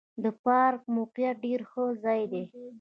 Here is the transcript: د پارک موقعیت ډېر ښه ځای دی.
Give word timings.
د 0.23 0.25
پارک 0.43 0.81
موقعیت 0.95 1.35
ډېر 1.45 1.61
ښه 1.69 1.83
ځای 2.03 2.21
دی. 2.31 2.43